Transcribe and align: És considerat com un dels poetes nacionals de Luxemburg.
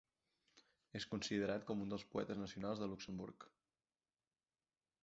És 0.99 1.05
considerat 1.11 1.67
com 1.67 1.83
un 1.85 1.93
dels 1.93 2.07
poetes 2.15 2.43
nacionals 2.45 2.83
de 2.85 2.89
Luxemburg. 2.91 3.51